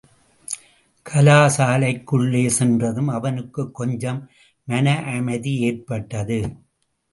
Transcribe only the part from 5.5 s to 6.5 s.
ஏற்பட்டது.